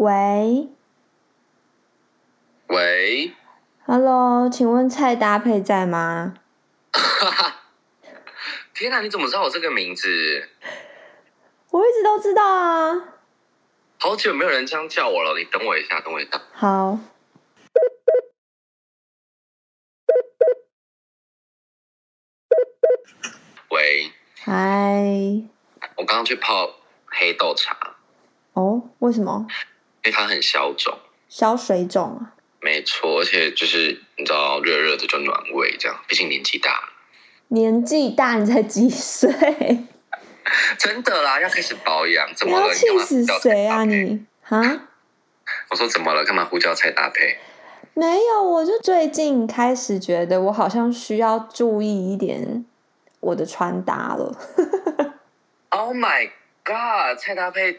[0.00, 0.70] 喂
[2.68, 3.34] 喂
[3.84, 6.36] ，，Hello，请问菜搭配在吗？
[8.72, 10.48] 天哪，你怎么知道我这个名字？
[11.68, 13.18] 我一直都知道啊。
[13.98, 16.40] 好久没有人这样叫我了，你等我一下，等我一下。
[16.54, 16.98] 好，
[23.68, 25.42] 喂，嗨，
[25.96, 27.76] 我刚刚去泡黑豆茶，
[28.54, 29.46] 哦，为什么
[30.02, 30.98] 因为它很消肿。
[31.28, 32.34] 消水肿啊？
[32.60, 35.98] 没错，而且就是你知道，热热的就暖胃，这样。
[36.06, 36.88] 毕竟年纪大了，
[37.48, 39.30] 年纪大你才几岁？
[40.78, 42.28] 真的啦，要开始保养。
[42.34, 42.68] 怎你么了？
[42.68, 44.24] 要气死谁啊你？
[44.48, 44.88] 啊？
[45.70, 46.24] 我说怎么了？
[46.24, 47.38] 干嘛呼叫菜搭配？
[47.94, 52.64] 没有，我就最近开始觉得我好像需要注意一点
[53.20, 54.36] 我的穿搭了。
[55.70, 56.28] Oh my
[56.64, 57.16] god！
[57.18, 57.78] 菜搭配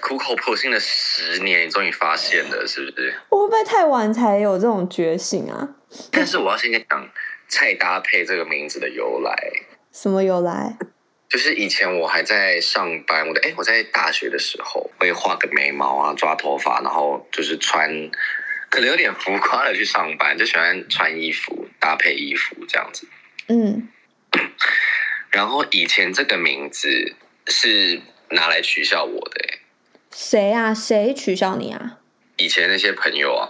[0.00, 3.14] 苦口婆心了十年，你终于发现了，是不是？
[3.28, 5.68] 我会不会太晚才有这种觉醒啊？
[6.10, 7.08] 但是我要先讲
[7.48, 9.34] 菜搭配这个名字的由来。
[9.92, 10.76] 什么由来？
[11.28, 17.90] 就是以前我还在上班，我的哎，我在大学的时候会画个眉毛啊，抓头发，然后就是穿，
[18.70, 23.06] 可能有点浮夸的去上班，就喜欢穿衣服搭配衣服这样子。
[23.48, 23.88] 嗯，
[25.30, 27.14] 然后以前这个名字
[27.46, 29.47] 是拿来取笑我的、哎
[30.10, 30.74] 谁啊？
[30.74, 31.98] 谁取笑你啊？
[32.36, 33.48] 以前那些朋友啊，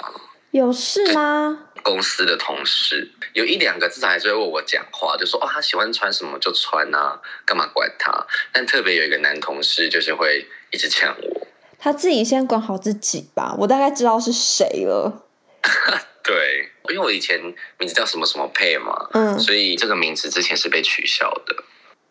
[0.50, 1.66] 有事吗？
[1.82, 8.26] 公司的同事有一两个至少还是会问我讲话，就说哦，他喜欢穿什么就穿啊，干嘛管他？
[8.52, 11.46] 但特别有一个男同事就是会一直呛我，
[11.78, 13.54] 他自己先管好自己吧。
[13.58, 15.24] 我大概知道是谁了。
[16.22, 17.40] 对，因为我以前
[17.78, 21.56] 名字叫什么什么配嘛，嗯，所以这个名字之前是被取消的。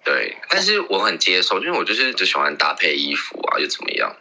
[0.08, 4.16] 对，但是我很接受，因为我就是只喜欢搭配衣服啊，又怎么样？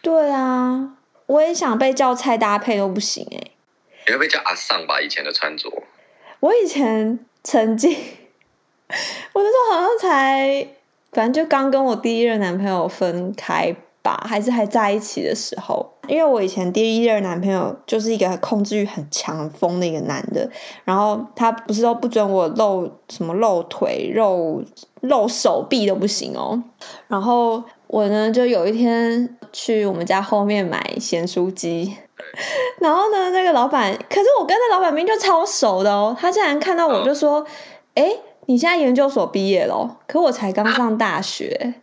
[0.00, 3.50] 对啊，我也想被叫菜搭配都不行哎、
[4.06, 5.00] 你会被叫阿尚吧？
[5.00, 5.68] 以前的穿着，
[6.38, 7.90] 我以前曾经，
[9.34, 10.68] 我那时候好像才，
[11.10, 15.92] 反正就刚跟我第一任男朋友分开吧，还是还在一起的时候。
[16.06, 20.48] 因为我以前第一任男朋友就是一个控制欲很强、很疯的一个男的，
[20.84, 24.62] 然后他不是都不准我露什么露腿、露
[25.00, 26.62] 露手臂都不行哦。
[27.08, 31.96] 然后我呢，就有一天去我们家后面买咸酥鸡，
[32.80, 37.42] 然后呢，那个老板，可是我跟那老板明明就超熟的哦，他竟然看到我就说
[37.96, 38.12] ：“哎、
[38.44, 41.76] 你现在研究所毕业了哦，可我才刚上大学。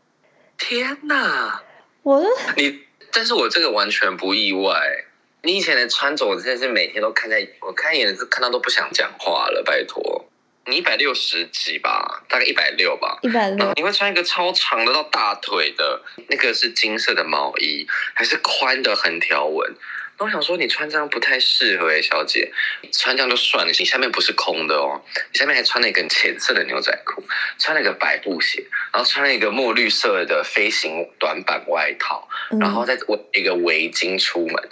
[0.59, 1.63] 天哪！”
[2.03, 2.23] 我
[2.57, 2.81] 你，
[3.11, 5.05] 但是我这个完全不意外。
[5.43, 9.63] 你以前的穿着，我真的是每天都看在，我看一眼是看到都不想讲话了。
[9.63, 10.29] 拜托，
[10.65, 13.19] 你一百六十几吧，大概一百六吧。
[13.23, 19.75] 一百六，你会穿一个超长的到大腿的，那个是金色的毛衣，还是宽的横条纹？
[20.21, 22.51] 那我想说，你穿这样不太适合哎、小姐，
[22.93, 25.01] 穿这样就算了，你下面不是空的哦，
[25.33, 27.23] 你下面还穿了一根浅色的牛仔裤，
[27.57, 32.27] 穿了一个白布鞋，然后穿了一个墨绿色的飞行短版外套，
[32.59, 34.69] 然后嗯，再围一个围巾出门。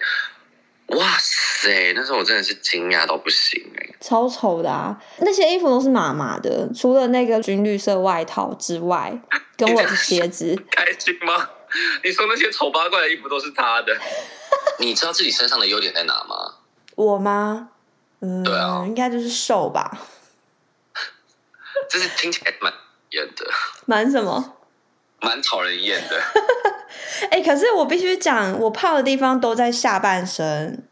[0.89, 1.93] 哇塞！
[1.95, 4.99] 那时候我真的是惊讶到不行哎、超丑的啊！
[5.19, 9.19] 那些衣服都是麻麻的，除了那个军绿色外套之外，
[9.57, 11.49] 跟我的鞋子，开心吗？
[12.03, 13.95] 你说那些丑八怪的衣服都是他的，
[14.79, 16.55] 你知道自己身上的优点在哪吗？
[16.95, 17.69] 我吗？
[18.21, 19.97] 嗯，对啊应该就是瘦吧，
[21.89, 22.73] 这是听起来蛮
[23.11, 23.49] 厌的，
[23.85, 24.57] 蛮什么？
[25.21, 26.21] 蛮讨人厌的。
[27.31, 30.87] 哎、可是我必须讲，我胖的地方都在下半身，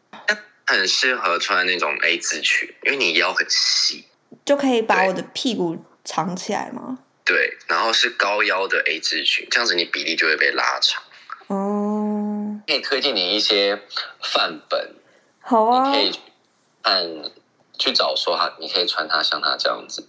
[0.66, 4.06] 很适合穿那种 A 字裙，因为你腰很细，
[4.46, 7.00] 就可以把我的屁股藏起来吗？
[7.28, 11.04] 对，然后是高腰的 A 字裙，这样子你比例就会被拉长。
[11.48, 13.82] 哦，可以推荐你一些
[14.22, 14.96] 范本，
[15.42, 16.20] 好啊你可，以
[16.84, 17.32] 按
[17.78, 20.08] 去找说他，你可以穿它像它这样子。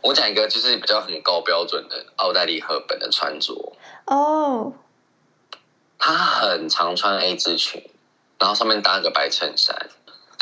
[0.00, 3.76] 我讲一个就是比较很高标准的奥黛丽·赫本的穿着，
[4.06, 4.72] 哦，
[5.98, 7.90] 她很常穿 A 字裙，
[8.38, 9.90] 然后上面搭个白衬衫。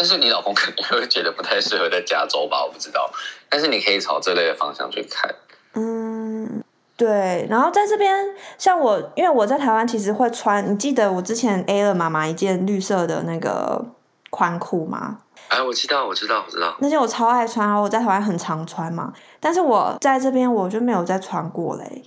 [0.00, 3.12] 但是你老公可能会觉得不太适合在加州吧，我不知道。
[3.50, 5.30] 但是你可以朝这类的方向去看。
[5.74, 6.64] 嗯，
[6.96, 7.46] 对。
[7.50, 13.84] 然后在这边，像我，因为我在台湾其实会穿，你记得我之前 A 了妈妈一件绿色的那个
[14.30, 15.18] 宽裤吗？
[15.48, 16.74] 哎，我知道，我知道，我知道。
[16.78, 19.12] 那件我超爱穿，然后我在台湾很常穿嘛。
[19.38, 22.02] 但是我在这边我就没有再穿过嘞。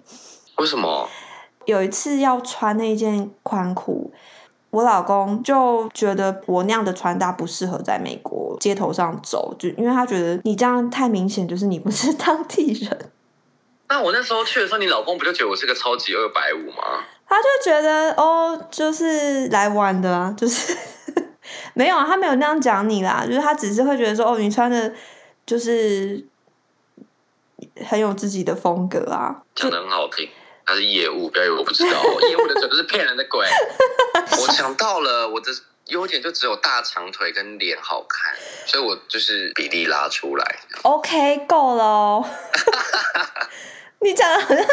[0.58, 1.08] 为什么？
[1.66, 4.12] 有一次要穿那件宽裤，
[4.74, 13.12] 我老公就觉得我那样的穿搭不适合在美国街头上走，就因为他觉得你这样太明显，就是你不是 当地人。
[13.90, 17.04] 那我那时候去的时候，你老公不就觉得我是个超级二百五吗？
[17.28, 20.76] 他就觉得哦，就是来玩的啊，就是
[21.76, 24.92] 没有啊，他没有那样讲你啦，就是他只是会觉得说哦，你穿的
[25.46, 26.26] 就是
[27.86, 30.28] 很有自己的风格啊，讲的很好听。
[30.66, 33.48] 他是业务，不要以为我不知道，业务的嘴都是骗人的鬼。
[34.40, 35.52] 我想到了，我的
[35.88, 38.34] 优点就只有大长腿跟脸好看，
[38.66, 40.60] 所以我就是比例拉出来。
[40.84, 42.30] OK，够了哦。
[44.00, 44.66] 你讲的好像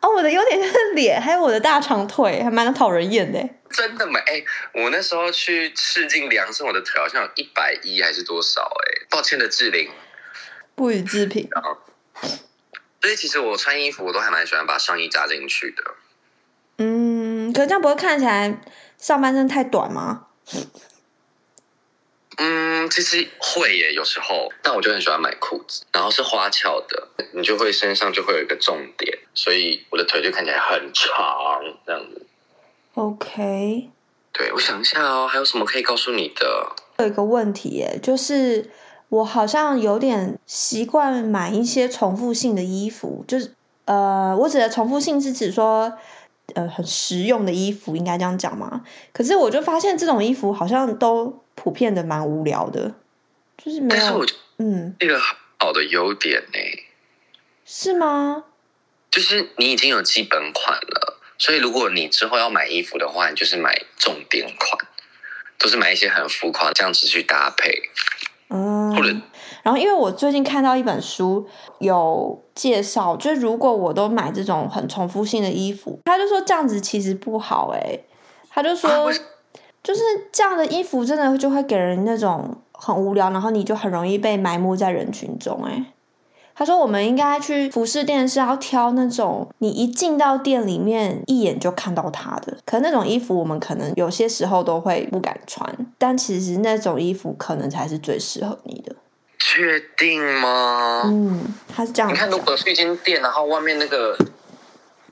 [0.00, 3.38] 哦，我的优点就是脸，还有我的大长腿，还蛮讨人厌的。
[3.70, 4.18] 真的吗？
[4.26, 9.90] 哎、我那时候去试镜量身，我的腿好像有一百一还是多少、哎，抱歉的志玲。
[10.74, 11.48] 不予置评。
[13.00, 15.82] 所以其实我穿衣服我都还蛮喜欢把上衣扎进去的。
[16.78, 18.60] 嗯，可是这样不会看起来
[18.98, 20.26] 上半身太短吗？
[22.36, 31.18] 嗯，其实会耶，有时候，但我就很喜欢买裤子，然后是花俏的，你就会身上就会有一个重点，所以我的腿就看起来很长
[31.84, 32.26] 这样子。
[32.94, 33.90] OK，
[34.32, 36.72] 对，我想一下哦，还有什么可以告诉你的？
[36.98, 38.70] 有一个问题耶，就是
[39.10, 43.54] 我好像有点习惯买一些重复性的衣服，就是
[43.84, 45.92] 呃，我指的重复性是指说。
[46.56, 48.84] 呃，很实用的衣服应该这样讲嘛？
[49.12, 52.92] 可是我就发现这种衣服好像都普遍的蛮无聊的，
[53.56, 54.26] 就是没有
[54.58, 55.16] 嗯，这个
[55.60, 56.58] 好的优点呢，
[57.64, 58.46] 是吗？
[59.12, 64.88] 就是你已经有基本款了，所以如果你之后要买衣服的话，你就是买重点款，
[65.56, 67.70] 都是买一些很浮夸这样子去搭配。
[68.50, 68.94] 嗯。
[68.94, 69.08] 或者，
[69.62, 71.46] 然后因为我最近看到一本书
[71.78, 78.04] 有介绍，就是如果我都买这种很重复性的衣服，他就说这样子其实不好诶、
[78.50, 79.12] 他就啊说
[79.82, 80.00] 就是
[80.30, 85.84] 这样的衣服真的就会给人那种很无聊，然后你就很容易被埋没在人群中诶、
[86.60, 98.94] 他说：“我们应该去服饰店是要挑那种你一进到店里面一眼就看到它的，可那种衣服我们可能有些时候都会不敢穿，但其实那种衣服可能才是最适合你的。
[99.38, 101.04] 确定吗？
[101.06, 102.36] 嗯，他是这样你看，如。
[102.40, 104.14] 果去一间店，然后外面那个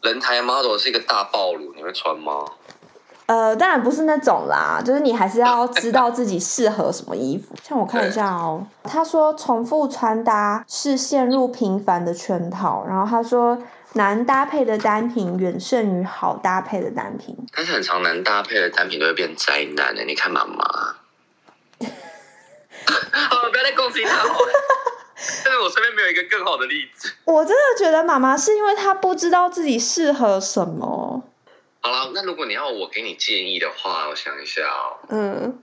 [0.02, 2.44] 人台 model 是一个大暴露，你会穿吗？
[3.28, 7.54] 呃，当然不是那种啦，就是你还是要知道自己适合什么衣服。
[7.62, 13.58] 像我看一下哦，他说重复穿搭是陷入平凡的圈套，然后他说
[13.92, 17.36] 难搭配的单品远胜于好搭配的单品。
[17.54, 20.02] 但是很常难搭配的单品都会变灾难的。
[20.04, 20.64] 你看妈妈，
[21.84, 24.30] 好，不要再攻击他了。
[25.44, 27.12] 但是我身边没有一个更好的例子。
[27.24, 31.17] 我真的觉得妈妈是因为她不知道自己适合什么。
[31.80, 34.98] 好了，那如果你要我给你建议的话，我想一下哦。
[35.08, 35.62] 嗯，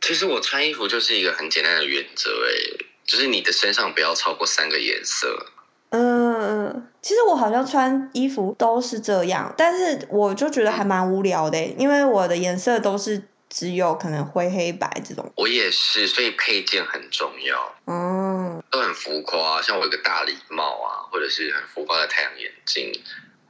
[0.00, 5.46] 其实我穿衣服就是一个很简单的原则，哎，就是你的身上不要超过三个颜色。
[5.90, 15.30] 嗯，其实我好像穿衣服都是这样，但是我就觉得还蛮无聊的欸，因为我的颜色都是只有可能灰黑白这种。
[15.36, 19.60] 我也是，所以配件很重要，嗯都很浮夸。
[19.60, 22.90] 像我有个大礼帽啊，或者是很浮夸的太阳眼镜，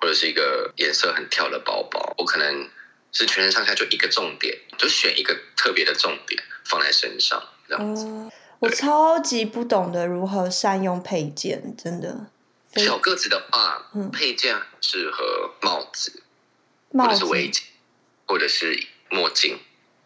[0.02, 2.68] 或者是一个颜色很跳的包包，我可能
[3.12, 8.04] 是全身上下就一个重点，就选一个特别的重点放在身上，这样子。
[8.06, 12.26] 哦，我超级不懂得如何善用配件，真的。
[12.74, 16.24] 小个子的话，嗯配件适合帽子，
[16.90, 17.62] 或者是围巾，
[18.26, 19.60] 或者是墨镜，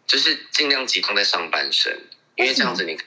[0.05, 2.99] 就是尽量集中在上半身，因为这样子你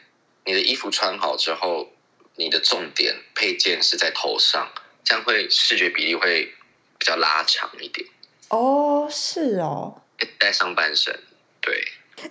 [0.45, 1.93] 你的衣服穿好之后，
[2.35, 4.73] 你的重点配件是在头上，
[5.05, 6.53] 这样会视觉比例会
[7.00, 8.07] 比较拉长一点，
[8.50, 9.97] 哦，是哦。
[10.38, 11.19] 带上半身。
[11.62, 11.83] 对，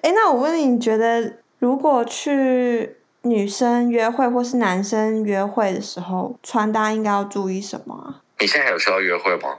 [0.03, 8.21] 哎，那我问你，你觉得如果去女生约会或是男生约会的时候，穿搭应该要注意什么啊？
[8.37, 9.57] 你现在还有需要约会吗？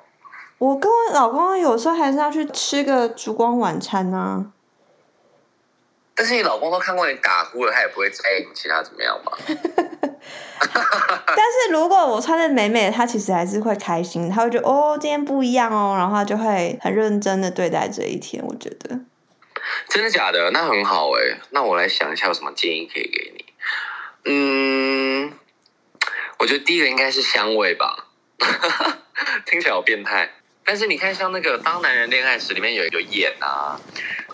[0.59, 4.53] 我跟我老公有时候还是要去吃个烛光晚餐啊。
[6.15, 9.37] 但是你老公都看过你打呼了，他也不会在意你其他怎么样吧？
[10.61, 18.45] 但是如果我穿的美美的，他其实还是会开心，他会觉得哦，今天不一样哦，然后他就会很认真的对待这一天。
[18.45, 19.01] 我觉得，
[19.89, 20.51] 真的假的？
[20.51, 23.45] 那很好哎、那我来想一下有什么建议可以给你。
[24.25, 25.33] 嗯，
[26.39, 28.07] 我觉得第一个应该是香味吧，
[29.47, 30.31] 听起来好变态。
[30.63, 33.81] 但是你看，像那个《当男人恋爱时》里面有有演啊，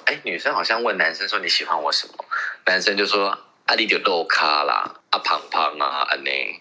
[0.04, 2.24] 哎，女生好像问男生说你喜欢我什么，
[2.66, 3.28] 男生就说
[3.66, 6.60] 啊，你就肉咖啦，啊胖胖啊，安妮，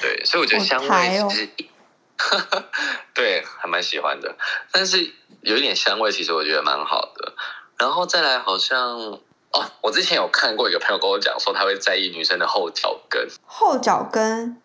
[0.00, 1.48] 对，所以我觉得香味其实，
[3.12, 4.34] 对，还蛮喜欢的。
[4.72, 7.34] 但是有一点香味，其实我觉得蛮好的。
[7.78, 8.98] 然后再来，好像
[9.52, 13.28] 哦，我之前有看过一个朋友跟我讲说，他会在意女生的后脚跟。
[13.44, 14.62] 后脚跟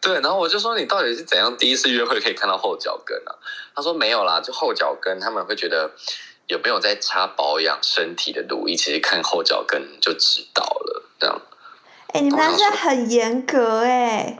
[0.00, 3.36] 对，然后我就说你到底是怎样第一次约会可以看到后脚跟啊？
[3.74, 5.90] 他说没有啦，就后脚跟他们会觉得
[6.46, 10.87] 有没有在擦保养身体的乳液，其实看后脚跟就知道了，
[12.12, 14.38] 哎、你们男生很严格哎、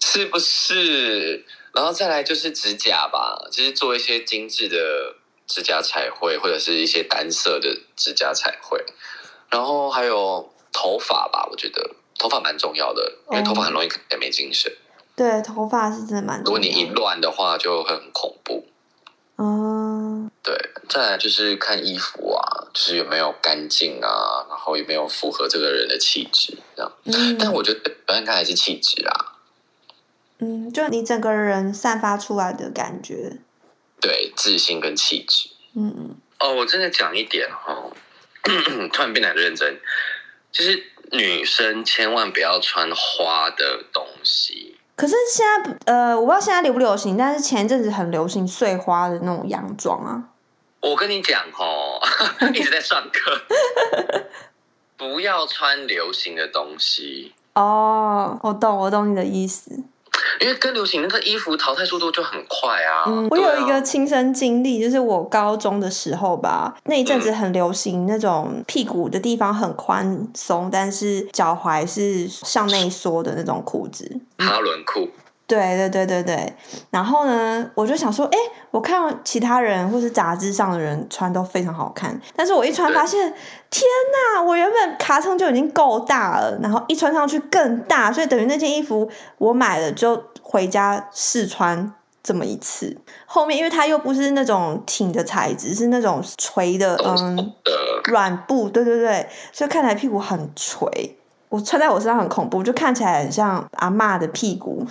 [0.00, 1.44] 是不是？
[1.72, 4.76] 然后再来就是指甲吧，就是做一些精致的
[5.46, 8.84] 指甲彩绘，或者是一些单色的指甲彩绘，
[9.48, 13.88] 然后还有头发吧，我觉得头发蛮重要的，因为头发很容易
[14.18, 14.72] 没精神。
[15.14, 16.86] 对，头发是真的蛮如果你一。
[16.86, 18.66] 乱的话，就会很恐怖。
[20.24, 20.54] 嗯，对，
[20.88, 26.92] 再来就是看衣服啊，就是有没有干净啊，然后有没有符合这个人的气质，这样。
[27.04, 29.38] 嗯但我觉得主要看还是气质啊，
[30.38, 33.38] 嗯，就你整个人散发出来的感觉，
[34.00, 35.50] 对，自信跟气质。
[35.74, 37.92] 嗯嗯，哦，我真的讲一点哦，
[38.92, 39.80] 突然变得很认真，
[40.50, 44.69] 就是女生千万不要穿花的东西。
[45.00, 50.22] 可是现在呃，我不知道现在流不流行，但是前一阵子很流行碎花的那种洋装啊。
[50.82, 51.98] 我跟你讲哦，
[52.52, 53.40] 一直在上课，
[54.98, 57.32] 不要穿流行的东西。
[57.54, 59.82] 哦，我懂，我懂你的意思。
[60.40, 63.04] 因为跟流行那个衣服淘汰速度就很快啊。
[63.06, 74.20] 嗯，我有一个亲身经历，就是我高中的时候吧，那一阵子很流行那种屁股的地方很宽松，但是脚踝是向内 缩的那种裤子。
[74.38, 75.08] 哈伦裤，
[75.50, 76.54] 对对对对对，
[76.90, 78.38] 然后呢，我就想说，哎，
[78.70, 83.20] 我看其他人或是杂志上的人穿都非常好看，但是我一穿对发现，
[83.68, 83.82] 天
[84.36, 91.92] 哪，我原本卡层就已经够大了，然后一穿上去更大，所以等于那件衣服我买了就回家试穿
[92.22, 92.96] 这么一次。
[93.26, 97.72] 后面因为它又不是那种挺的材质，是那种垂的，嗯，的
[98.10, 101.16] 软布，对对对，所以看起来屁股很垂。
[101.48, 104.86] 我穿在我身上很恐怖，就看起来很像阿嬷的屁股。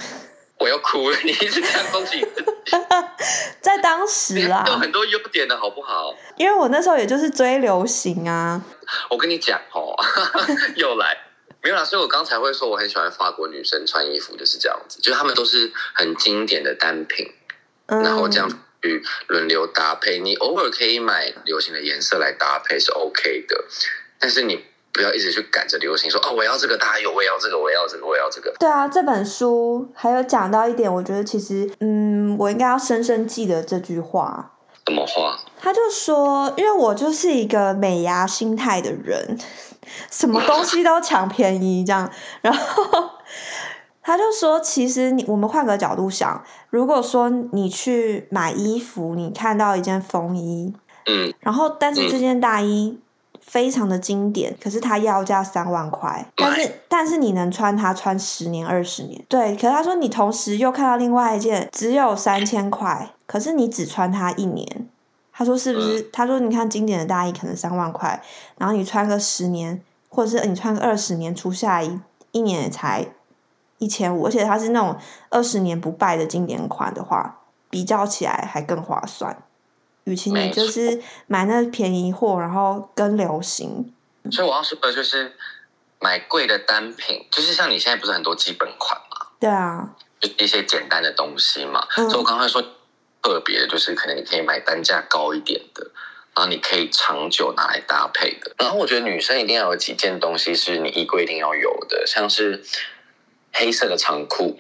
[0.60, 2.52] 我要哭了， 你一直这样攻击你自己，
[3.62, 6.14] 在当时你啦，有很多优点的好不好？
[6.38, 8.62] 因为我那时候也就是追流行啊，
[9.10, 9.96] 我跟你讲哦，
[10.76, 11.18] 又来。
[11.62, 17.30] 没有啦，所以我刚才会说我很喜欢法国女生穿衣服就是这样子，就是她们都是很经典的单品，
[17.88, 18.50] 嗯，然后这样
[18.82, 20.20] 去轮流搭配。
[20.20, 23.66] 你偶尔可以买流行的颜色来搭配是 OK 的，
[24.20, 28.54] 但是你不要一直去赶着流行说哦，我要这个，大家有，我要这个，我也要这个，我要这个。
[28.60, 34.54] 对啊，这本书还有讲到一点，我觉得其实，嗯，我应该要深深记得这句话。
[34.88, 35.38] 什么话？
[35.62, 39.38] 他就说，因为我就是一个美牙心态的人，
[40.10, 42.10] 什么东西都抢便宜这样，
[42.42, 43.12] 然后
[44.02, 50.74] 他就说，其实你我们换个角度想，如果说你去买衣服，你看到一件风衣，
[51.06, 52.98] 嗯，然后但是这件大衣
[53.50, 59.56] 非常的经典，可是它要价三万块，但是但是你能穿它穿十年二十年，对。
[59.56, 64.88] 可是他说你同时又看到另外一件只有三千块，可是你只穿它一年，
[65.34, 66.04] 他说是不是？
[66.14, 68.22] 他说你看经典的大衣可能三万块，
[68.60, 72.00] 然后你穿个十年，或者是你穿个二十年，出下一
[72.32, 73.08] 一年也才
[73.80, 74.96] 一千五，而且它是那种
[75.32, 77.40] 二十年不败的经典款的话，
[77.72, 79.36] 比较起来还更划算。
[80.10, 83.94] 与其你就是买那便宜货，然后跟流行，
[84.32, 85.32] 所以我要说的就是
[86.00, 89.88] 买贵的单品，就是像你现在不是很多基本款嘛，对啊，
[90.20, 91.88] 就一些简单的东西嘛。
[91.96, 92.60] 嗯所以我刚刚说
[93.22, 95.92] 特别的，就是可能你可以买单价高一点的，
[96.34, 98.56] 然后你可以长久拿来搭配的。
[98.58, 102.64] 然后我觉得女生一定要有几件东西是你衣柜一定要有的，像是
[103.54, 104.60] 黑色的长裤，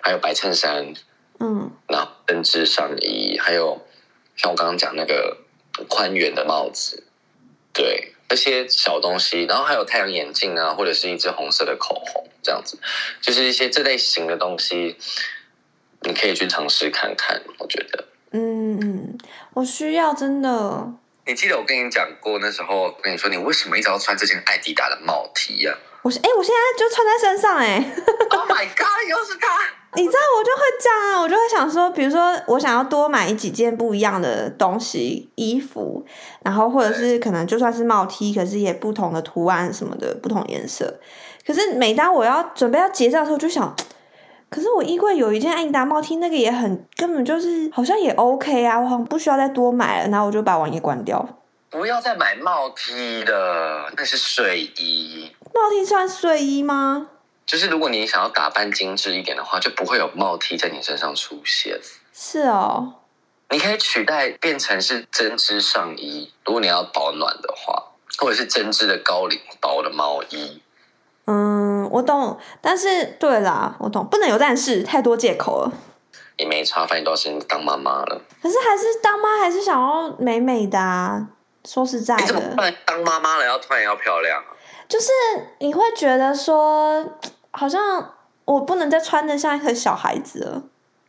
[0.00, 0.92] 还有白衬衫，
[1.38, 3.85] 嗯那针织上衣，还有
[4.36, 5.38] 像我刚刚讲那个
[5.88, 7.04] 宽圆的帽子，
[7.72, 12.78] 对，那些小东西，然后还有太阳眼镜啊，或者是一支红色的口红，这样子，
[13.20, 14.96] 就是一些这类型的东西，
[16.02, 17.42] 你可以去尝试看看。
[17.58, 19.18] 我觉得，嗯嗯，
[19.54, 20.92] 我需要真的，
[21.26, 27.78] 你记得我跟你讲过，那时候我跟你说，你为什么一直要穿这件艾迪达的帽 T 呀、我是哎、我现在就穿在身上哎、
[28.30, 29.48] o h my god，又是它！
[29.96, 36.04] 你知道我就会这样啊，我就会想说，比如说我想要多买几件不一样的东西，衣服，
[36.44, 41.00] 然后或者是可能就算是帽 T，可是也不同的图案什么的，不同颜色。
[41.46, 43.74] 可是每当我要准备要结账的时候，就想，
[44.50, 51.26] 可是我衣柜有一件艾迪达帽 T，那个也很根本就是好像也 OK 啊，我好像不需要再多买了，然后我就把网页关掉。
[51.70, 55.30] 不要再买帽 T 了，那是睡衣。
[55.54, 57.08] 帽 T 算睡衣吗？
[57.46, 61.78] 就是如果你想要打扮精致一点的话，就不会有帽 T 在你身上出现。
[62.12, 62.94] 是哦，
[63.50, 70.60] 你可以取代变成是针织上衣，如果你要保暖的话，或者是针织的高领薄的毛衣。
[71.26, 75.72] 嗯，嗯，我懂，但是对啦，我懂，不能有但是，太多借口了。
[76.36, 78.20] 也没差，反正都要先当妈妈了。
[78.42, 81.28] 可是还是当妈还是想要美美的啊。
[81.64, 84.54] 说实在你怎么的，突然当妈妈了，要突然要漂亮啊？
[84.88, 85.08] 就是
[85.58, 87.04] 你会觉得说，
[87.56, 88.12] 好像
[88.44, 90.62] 我不能再穿的像一个小孩子了。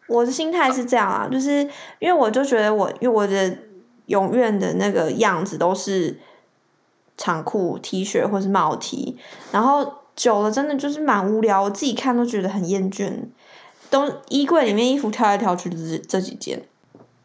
[0.07, 3.57] 我的心态是这样啊，就是因为我就觉得我，因为我的
[4.05, 6.17] 永远的那个样子都是
[7.17, 9.17] 长裤、T 恤或是帽 T，
[9.51, 13.11] 然后久了真的就是蛮无聊，我自己看都觉得很厌倦。
[13.89, 16.67] 都衣柜里面衣服挑来挑去就是这几件，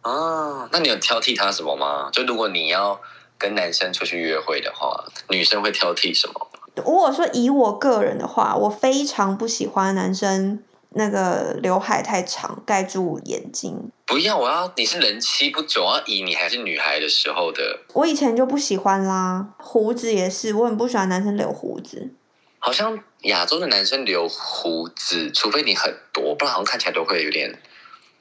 [0.03, 2.09] 啊，那你有挑剔他什么吗？
[2.13, 3.01] 就如果你要
[3.37, 6.49] 跟男生出去约会的话，女生会挑剔什么？
[6.77, 13.91] 如果说以我个人的话，我非常不喜欢男生那个刘海太长盖住眼睛。
[14.07, 22.13] 不要，我要你是人妻不久，要以你还是女孩的时候的，我以前就不喜欢啦，胡子也是，我很不喜欢男生留胡子。
[22.59, 27.59] 好像亚洲的男生留胡子，除非你很多，不然好像看起来都会有点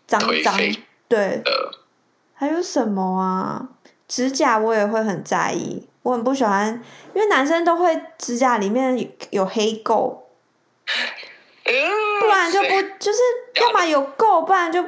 [0.07, 0.57] 脏脏
[1.07, 1.41] 对。
[1.45, 1.71] 呃，
[2.33, 3.69] 还有什么啊？
[4.07, 10.17] 指甲我也会很在意，我很不喜欢，因为男生都会指甲里面有有黑垢，
[12.19, 13.19] 不然就不就是
[13.61, 14.83] 要么有垢，不然就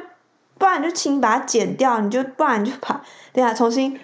[0.58, 3.00] 不然就请你把它剪掉，你就不然你就把
[3.32, 3.98] 等一下重新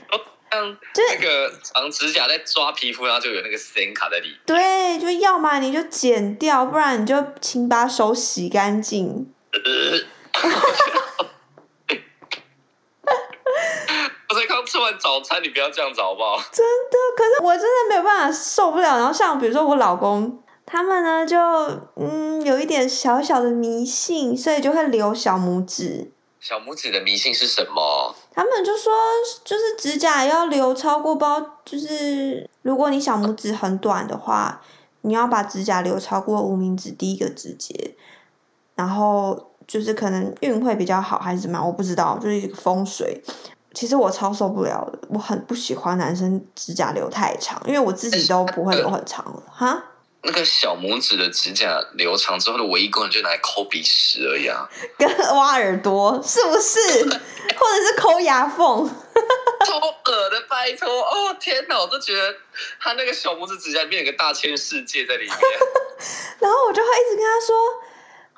[0.52, 4.38] 像就是那个长指甲在抓皮肤，然后就有那个线卡在里面。
[4.46, 9.32] 对，就要么你就剪掉，不然你就请把手洗干净。
[11.18, 11.24] 我
[14.40, 16.38] 才刚吃完早餐，你不要这样子好不好？
[16.50, 18.96] 真的，可是我真的没有办法受不了。
[18.96, 21.38] 然后像比如说我老公，他们呢就
[21.96, 26.10] 嗯有一点小小的迷信，所以就会留小拇指。
[26.40, 28.14] 小拇指的迷信是什么？
[28.32, 28.90] 他们就说，
[29.44, 34.62] 就是指甲要留超过包，就是如果你小拇指很短的话，
[35.02, 37.94] 你要把指甲留超过无名指第一个指节，
[38.74, 43.22] 然后就是可能运会比较好，还是怎么样，我不知道，就是一个风水。
[43.72, 49.84] 其实我超受不了的，我很不喜欢男生指甲留太长，因为我自己都不会留很长了，哈。
[50.22, 54.68] 那个小拇指的指甲留长之后的唯一功能就拿来抠鼻屎而已啊！
[54.98, 56.78] 跟挖耳朵是不是？
[57.08, 58.86] 或者是抠牙缝？
[59.64, 60.86] 超恶的，拜托！
[60.90, 62.34] 哦天哪，我都觉得
[62.78, 65.34] 他那个小拇指指甲里面有个大千世界在里面。
[66.38, 67.56] 然后我就会一直跟他说：“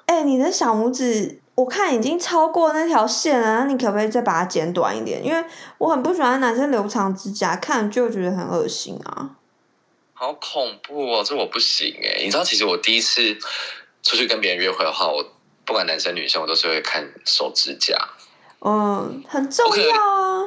[0.07, 5.25] 哎、你的小拇指我看已经超过那条线了，那你可不可以再把它剪短一点？
[5.25, 5.45] 因为
[5.79, 9.31] 我很不喜欢男生留长指甲，看了就觉得很恶心啊。
[10.13, 12.23] 好恐怖哦，这我不行哎！
[12.25, 13.37] 你知道，其实我第一次
[14.03, 15.25] 出去跟别人约会的话，我
[15.65, 17.97] 不管男生女生，我都是会看手指甲，
[18.65, 20.47] 嗯，很重要啊。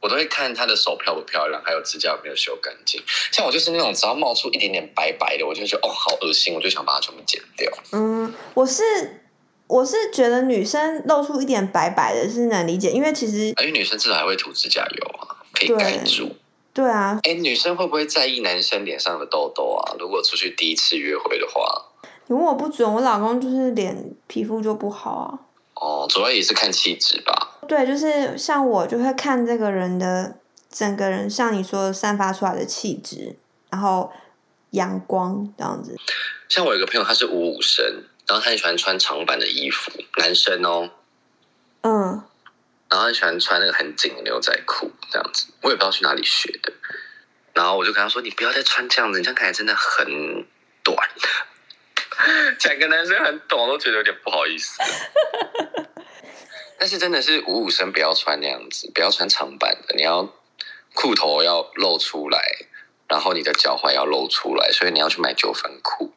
[0.00, 3.00] 我都会看他的手漂不漂亮，还有指甲有没有修干净。
[3.30, 7.72] 像我就是那种只要冒出一点点白白的，我就觉得哦好恶心，我就想把它全部剪掉。
[7.92, 8.82] 嗯，我是
[9.66, 16.36] 我是觉得女生露出一点白白的是能理解，因为其实因为女生至少还会涂指甲油啊，可以对盖住。
[16.72, 19.94] 对啊，哎，女生会不会在意男生脸上的痘痘啊？
[19.98, 21.62] 如果出去第一次约会的话，
[22.26, 25.38] 你问我不准，我老公就是脸皮肤就不好啊。
[25.74, 27.58] 哦，主要也是看气质吧。
[27.68, 30.36] 对，就是像我就会看这个人的
[30.68, 33.36] 整个人，像你说的散发出来的气质，
[33.70, 34.10] 然后
[34.70, 35.96] 阳光这样子。
[36.48, 40.90] 像我有个朋友，他是五五身，然后他很喜欢穿长版的衣服，男生哦，
[41.82, 42.22] 嗯，
[42.88, 46.72] 然后很喜欢穿那个很紧的牛仔裤，这样子，我也不知道去哪里学的。
[47.52, 50.44] 然后我就跟他说：“你不要再穿这样子，你这样看起来真的很
[50.82, 50.96] 短。”
[52.58, 54.80] 讲个男生很懂，我都觉得有点不好意思。
[56.78, 60.28] 但是真的是五五身不要穿那样子，不要穿长版的，你要
[60.94, 62.40] 裤头要露出来，
[63.08, 66.12] 然后你的脚踝要露出来，所以你要去买九分裤。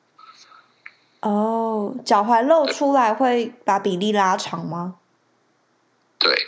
[1.22, 1.67] 哦，
[2.06, 4.96] 脚踝露出来会把比例拉长吗？
[6.20, 6.48] 对，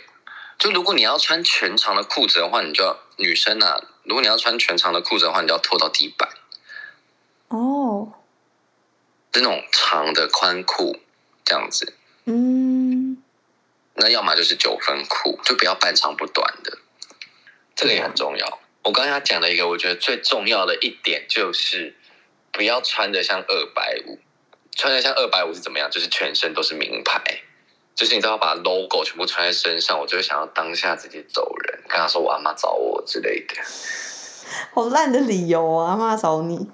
[0.58, 6.28] 就如果你要穿全长的裤子的话，你就要女生啊，如果你要穿全长的裤子的话，你就要拖到地板，
[7.48, 8.12] 哦，
[9.32, 10.98] 是那种长的宽裤
[11.44, 11.94] 这样子。
[12.24, 13.22] 嗯，
[13.94, 16.78] 那要么就是九分裤，就不要半长不短的，
[17.74, 18.58] 这个也很重要。
[18.82, 21.94] 我刚才讲了一个，我觉得最重要的一点就是
[22.50, 24.18] 不要穿的像二百五，
[24.76, 25.90] 穿的像二百五是怎么样？
[25.90, 27.22] 就是全身都是名牌，
[27.94, 33.54] 就是你知道把 logo 全部穿在身上，我就会想要当下直接走人，跟他说我阿妈找我之类的。
[34.72, 35.90] 好烂的理由啊！
[35.90, 36.68] 阿妈找你。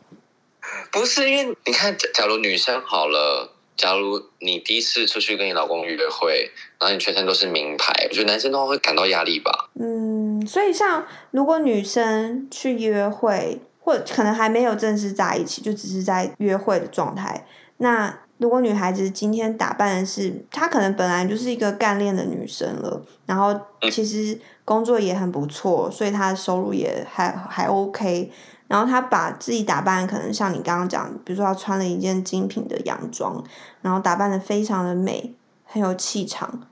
[0.91, 9.69] 不是因为你看，假假如女生好了，假如你第一次出去跟你老公约会，然后你全身都是名牌，我觉得男生的话会感到压力吧。
[9.79, 17.47] 嗯，所以像如果女生去约会，或可能还没有正式在一起，就只是在约会的状态。
[17.79, 23.59] 那如果女孩子今天打扮的是，她可能本来就是一个干练的女生了，然后
[23.91, 28.31] 其实工作也很不错，所以她的收入也还还 OK。
[28.69, 33.43] 然后她把自己打扮，可能像你刚刚讲，比如说她穿了一件精品的洋装，
[33.81, 35.33] 然后打扮的非常的美，
[35.65, 36.67] 很有气场，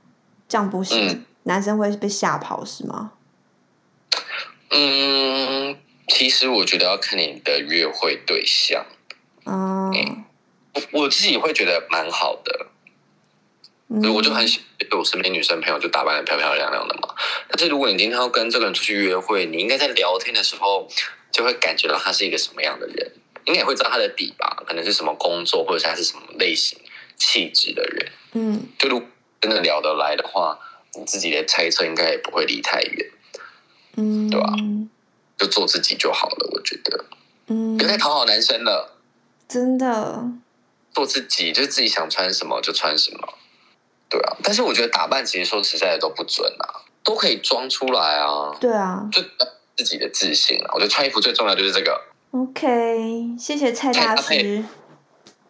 [0.47, 3.13] 这样不行，男生会被吓跑是吗？
[4.71, 8.85] 嗯，其实我觉得要看你的约会对象。
[9.45, 10.24] 嗯，
[10.75, 12.67] 我我自己会觉得蛮好的，
[14.01, 17.15] 所以我就很喜欢我身边女生朋友就打扮的漂漂亮亮的嘛。
[17.49, 20.87] 但是如果你今天要跟这个人出去约会，你应该在聊天的时候
[21.31, 23.11] 就会感觉到他是一个什么样的人，
[23.45, 24.63] 应该也会知道他的底吧？
[24.67, 26.77] 可能是什么工作，或者是他是什么类型、
[27.15, 28.11] 气质的人。
[28.33, 29.01] 嗯，就如
[29.39, 30.59] 真的聊得来的话，
[30.95, 33.11] 你自己的猜测应该也不会离太远。
[33.97, 34.53] 嗯，对吧？
[35.37, 37.05] 就做自己就好了，我觉得。
[37.47, 38.97] 嗯，别再讨好男生了。
[39.47, 40.31] 真的。
[40.95, 43.19] 做自己，就是自己想穿什么就穿什么。
[44.09, 48.55] 对啊，但是我觉得打扮其实说实在的都不准啊，都可以装出来啊。
[48.61, 49.05] 对啊。
[49.11, 49.21] 就
[49.75, 52.01] 自己的自信啊，我觉得穿衣服最重要就是这个。
[52.31, 54.63] OK，谢谢蔡大师。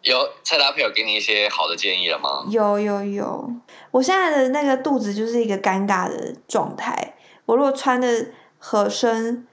[0.02, 2.44] 有蔡搭配有给你一些好的建议了吗？
[2.50, 3.50] 有有有，
[3.92, 7.14] 我现在的那个肚子就是一个尴尬的状态。
[7.44, 8.26] 我如果穿的
[8.58, 9.46] 合身，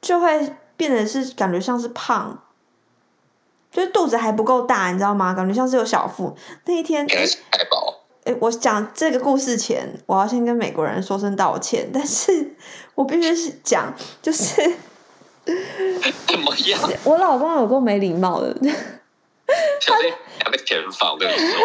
[0.00, 2.44] 就会变得是感觉像是胖，
[3.70, 5.34] 就是肚子还不够大，你知道吗？
[5.34, 6.34] 感觉像是有小腹。
[6.64, 7.24] 那一天太
[7.70, 7.94] 薄。
[8.24, 12.56] 哎，我讲这个故事前，我要先跟美国人说声道歉，但是
[12.94, 14.60] 我必须是讲，就是
[16.26, 16.80] 怎么样？
[17.04, 18.52] 我老公有够没礼貌的。
[19.86, 20.58] 他要被
[21.12, 21.56] 我跟你说。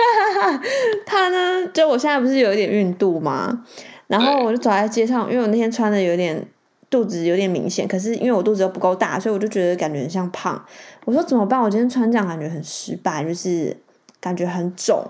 [1.03, 1.67] 他呢？
[1.73, 3.65] 就我现在不是有一点孕肚吗？
[4.05, 6.47] 然后我就走在街上，因为我那天穿的有点
[6.91, 10.63] 肚子有点明显，可是因为我肚子又不够大，所以我就觉得感觉很像胖。
[11.05, 11.59] 我说怎么办？
[11.59, 13.75] 我今天穿这样感觉很失败，就是
[14.19, 15.03] 感觉很肿。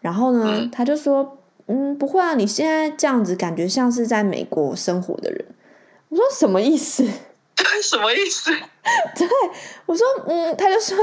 [0.00, 5.44] 然后呢，他就说：“嗯，不会啊，你现在这样子感觉像是在美国生活的人。”
[6.10, 7.04] 我说：“什么意思？
[7.82, 8.50] 什么意思？”
[9.16, 9.28] 对，
[9.86, 10.96] 我说：“嗯。”他就说：“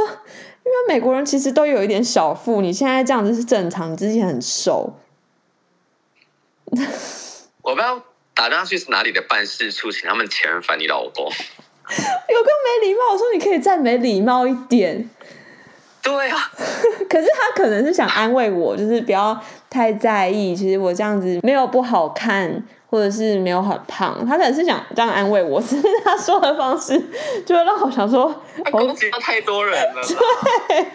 [0.66, 4.94] 因为美国人其实都有一点小腹，你现在这样子是正常，你之前很瘦。
[7.62, 8.02] ”我不知道
[8.34, 11.32] 打电话去是哪里的办事处，请他们遣返你老公。
[12.30, 12.50] 有个
[12.82, 15.10] 没礼貌，我说你可以再没礼貌一点。
[16.04, 16.38] 对啊，
[17.10, 19.38] 可是他可能是想安慰我，就是不要
[19.70, 20.56] 太在意。
[20.56, 25.62] 其实我这样子没有不好看，或者是没有很胖，他可能是想这样安慰我。
[25.62, 26.98] 只是他说的方式，
[27.46, 28.34] 就会让我想说，
[28.72, 30.02] 攻击到太多人了。
[30.70, 30.86] 对。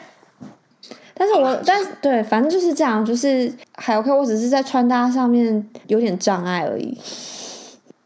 [1.15, 4.11] 但是我，但是对，反正就是这样，就是还 OK。
[4.11, 6.99] 我只是在穿搭上面有点障碍而已。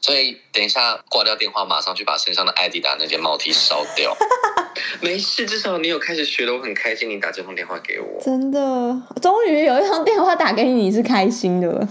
[0.07, 4.17] 所以等一下挂掉电话，马上去把身上的艾迪达那件毛 T 烧掉。
[5.03, 7.11] 没事，至少你有开始学了，我很开心。
[7.11, 11.89] 你打这通电话给我，真的，终于有一通电话打给你，你是开心的。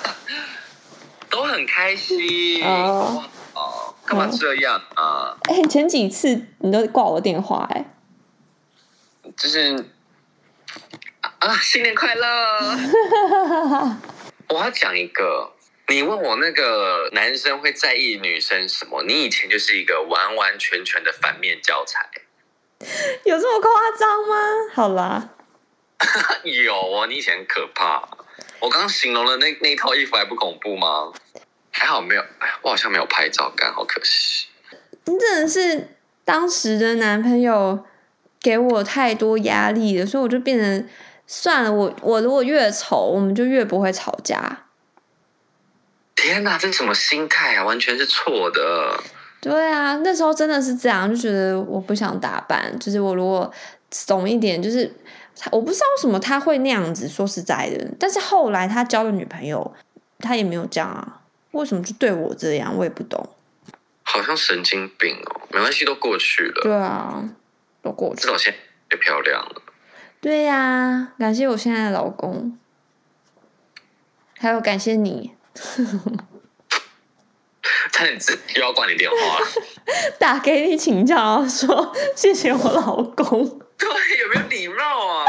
[1.28, 3.22] 都很开心哦。
[3.52, 5.36] 哦，干嘛这样啊？
[5.50, 7.84] 哎，前几次你都挂我电话，哎，
[9.36, 9.84] 就是。
[11.40, 12.24] 啊，新年快乐！
[14.48, 15.51] 我要讲一个，
[15.92, 19.02] 你问我那个男生会在意女生什么？
[19.02, 22.08] 你以前就是一个完完全全的反面教材，
[23.24, 24.36] 有这么夸张吗？
[24.72, 25.28] 好啦，
[26.44, 28.08] 有哦，你以前很可怕。
[28.58, 31.12] 我刚刚形容了那那套衣服还不恐怖吗？
[31.70, 34.46] 还好没有，哎，我好像没有拍照，干好可惜。
[35.04, 37.84] 你真的是当时的男朋友
[38.40, 40.88] 给我太多压力了，所以我就变成。
[41.24, 44.66] 算了，我我如果越丑，我们就越不会吵架。
[46.14, 47.64] 天哪，这是什么心态啊？
[47.64, 49.02] 完全是错的。
[49.40, 52.78] 对啊，那时候真的是这样，就觉得我不想打扮。
[52.78, 53.52] 就是我如果
[53.90, 54.94] 怂一点，就是
[55.50, 57.08] 我不知道为什么他会那样子。
[57.08, 59.74] 说实在的，但是后来他交了女朋友，
[60.20, 61.22] 他也没有这样啊。
[61.50, 62.72] 为什么就对我这样？
[62.76, 63.28] 我也不懂。
[64.04, 65.40] 好像神经病哦。
[65.50, 66.60] 没关系，都过去了。
[66.62, 67.28] 对啊，
[67.82, 68.22] 都过去。
[68.22, 68.58] 至少现在
[68.90, 69.62] 越漂亮了。
[70.20, 72.56] 对呀，感谢我现在的老公，
[74.38, 75.32] 还有感谢你。
[77.92, 78.18] 差点
[78.56, 79.46] 又要挂你电话了，
[80.18, 83.60] 打给你请教，说谢谢我老公。
[83.78, 83.88] 对，
[84.18, 85.24] 有没有礼貌啊？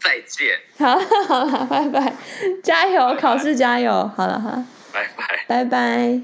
[0.00, 0.58] 再见。
[0.78, 2.14] 好了好了，拜拜，
[2.62, 4.10] 加油，考试加油。
[4.16, 6.20] 好了哈，拜拜，拜拜。